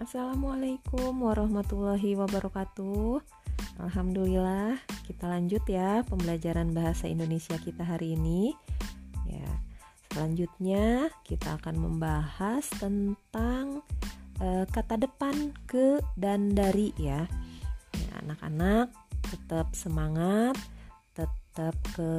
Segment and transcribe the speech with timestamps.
[0.00, 3.20] Assalamualaikum warahmatullahi wabarakatuh.
[3.84, 8.56] Alhamdulillah, kita lanjut ya pembelajaran bahasa Indonesia kita hari ini.
[9.28, 9.44] Ya,
[10.08, 13.84] selanjutnya kita akan membahas tentang
[14.40, 17.28] uh, kata depan ke dan dari ya.
[17.92, 18.88] ya anak-anak
[19.28, 20.56] tetap semangat,
[21.12, 22.12] tetap ke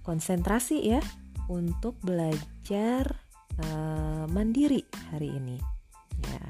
[0.00, 1.04] konsentrasi ya
[1.52, 3.12] untuk belajar
[3.60, 5.75] uh, mandiri hari ini.
[6.32, 6.44] Ya.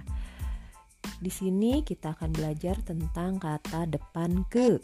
[1.17, 4.77] Di sini kita akan belajar tentang kata depan ke.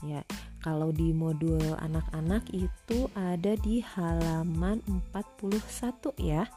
[0.00, 0.24] Ya,
[0.64, 4.80] kalau di modul anak-anak itu ada di halaman
[5.12, 6.48] 41 ya.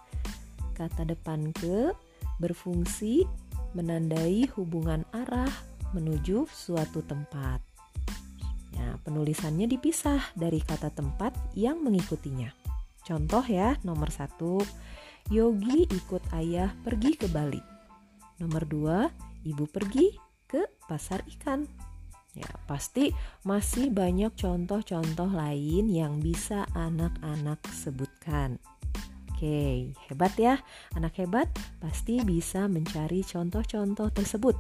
[0.74, 1.92] Kata depan ke
[2.40, 3.28] berfungsi
[3.76, 5.52] menandai hubungan arah
[5.92, 7.60] menuju suatu tempat.
[8.74, 12.50] Ya, penulisannya dipisah dari kata tempat yang mengikutinya.
[13.04, 14.64] Contoh ya, nomor satu,
[15.32, 17.62] Yogi ikut ayah pergi ke Bali.
[18.44, 18.98] Nomor dua,
[19.48, 20.12] ibu pergi
[20.50, 21.64] ke pasar ikan.
[22.34, 23.14] Ya, pasti
[23.46, 28.58] masih banyak contoh-contoh lain yang bisa anak-anak sebutkan.
[29.30, 30.58] Oke, hebat ya.
[30.98, 31.46] Anak hebat
[31.78, 34.58] pasti bisa mencari contoh-contoh tersebut.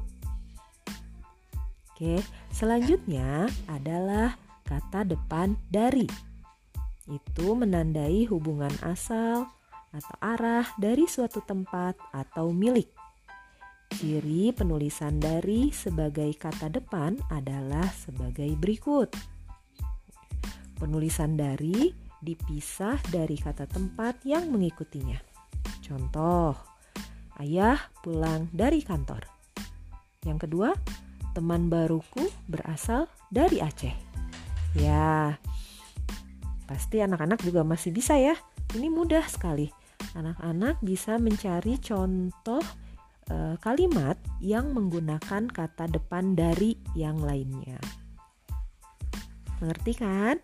[1.93, 2.21] Oke,
[2.53, 6.05] selanjutnya adalah kata depan dari.
[7.09, 9.49] Itu menandai hubungan asal,
[9.93, 12.89] atau arah dari suatu tempat atau milik.
[13.93, 19.13] Ciri penulisan dari sebagai kata depan adalah sebagai berikut.
[20.81, 25.21] Penulisan dari dipisah dari kata tempat yang mengikutinya.
[25.85, 26.57] Contoh,
[27.37, 29.29] ayah pulang dari kantor.
[30.25, 30.73] Yang kedua,
[31.37, 33.93] teman baruku berasal dari Aceh.
[34.73, 35.37] Ya,
[36.65, 38.33] pasti anak-anak juga masih bisa ya.
[38.73, 39.82] Ini mudah sekali
[40.13, 42.61] anak-anak bisa mencari contoh
[43.29, 47.77] e, kalimat yang menggunakan kata depan dari yang lainnya.
[49.61, 50.37] Mengerti kan?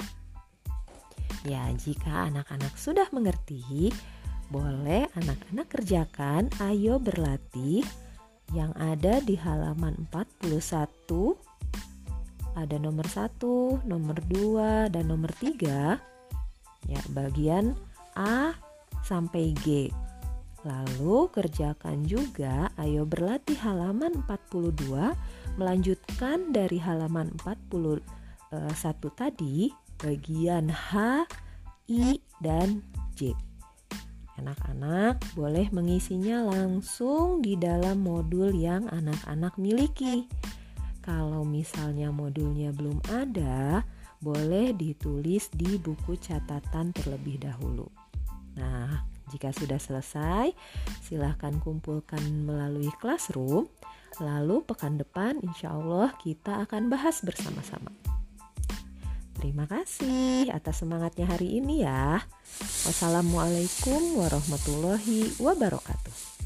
[1.47, 3.93] Ya, jika anak-anak sudah mengerti,
[4.49, 7.85] boleh anak-anak kerjakan ayo berlatih
[8.49, 11.37] yang ada di halaman 41
[12.57, 16.01] ada nomor 1, nomor 2, dan nomor 3
[16.89, 17.77] ya bagian
[18.17, 18.57] A
[19.09, 19.89] sampai G.
[20.61, 28.03] Lalu kerjakan juga ayo berlatih halaman 42 melanjutkan dari halaman 41
[29.17, 31.25] tadi bagian H,
[31.89, 32.85] I, dan
[33.17, 33.33] J.
[34.39, 40.31] Anak-anak boleh mengisinya langsung di dalam modul yang anak-anak miliki.
[41.03, 43.83] Kalau misalnya modulnya belum ada,
[44.23, 47.87] boleh ditulis di buku catatan terlebih dahulu.
[48.59, 50.51] Nah, jika sudah selesai,
[50.99, 53.71] silahkan kumpulkan melalui classroom.
[54.19, 57.93] Lalu pekan depan insya Allah kita akan bahas bersama-sama.
[59.39, 62.19] Terima kasih atas semangatnya hari ini ya.
[62.83, 66.38] Wassalamualaikum warahmatullahi wabarakatuh.